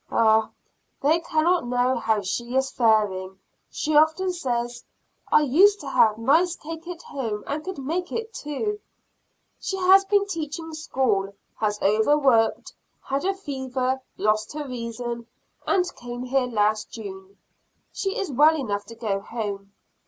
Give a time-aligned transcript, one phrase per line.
[0.09, 0.49] Ah,
[1.03, 3.37] they cannot know how she is faring;
[3.69, 4.83] she often says,
[5.31, 8.79] "I used to have nice cake at home, and could make it, too."
[9.59, 15.27] She has been teaching school, has over worked, had a fever, lost her reason,
[15.67, 17.37] and came here last June.
[17.93, 19.71] She is well enough to go home.